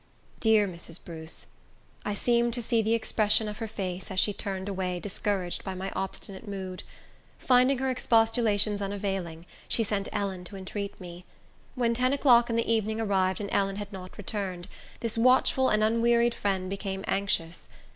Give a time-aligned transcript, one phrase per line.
[0.39, 0.99] Dear Mrs.
[1.05, 1.45] Bruce!
[2.03, 5.75] I seem to see the expression of her face, as she turned away discouraged by
[5.75, 6.81] my obstinate mood.
[7.37, 11.23] Finding her expostulations unavailing, she sent Ellen to entreat me.
[11.75, 14.67] When ten o'clock in the evening arrived and Ellen had not returned,
[15.01, 17.69] this watchful and unwearied friend became anxious.